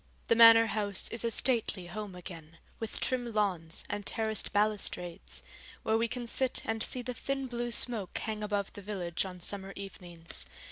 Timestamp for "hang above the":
8.17-8.81